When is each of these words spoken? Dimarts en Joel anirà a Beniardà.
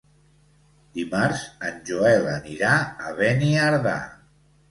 Dimarts 0.99 1.43
en 1.67 1.75
Joel 1.91 2.25
anirà 2.33 2.71
a 3.09 3.13
Beniardà. 3.21 3.95